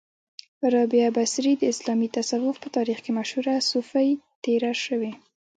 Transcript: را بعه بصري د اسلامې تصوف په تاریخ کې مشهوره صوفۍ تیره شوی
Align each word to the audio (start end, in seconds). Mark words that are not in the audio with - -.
را 0.73 0.81
بعه 0.91 1.09
بصري 1.17 1.51
د 1.57 1.63
اسلامې 1.73 2.07
تصوف 2.17 2.55
په 2.63 2.67
تاریخ 2.75 2.97
کې 3.05 3.11
مشهوره 3.19 3.55
صوفۍ 3.71 4.09
تیره 4.43 4.73
شوی 4.85 5.13